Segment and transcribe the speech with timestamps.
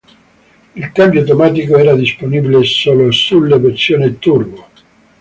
[0.75, 4.67] Il cambio automatico era disponibile solo sulle versioni Turbo.